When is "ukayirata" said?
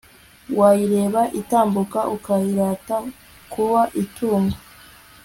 2.15-2.97